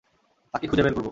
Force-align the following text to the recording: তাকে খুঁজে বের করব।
তাকে 0.53 0.65
খুঁজে 0.67 0.83
বের 0.83 0.93
করব। 0.93 0.99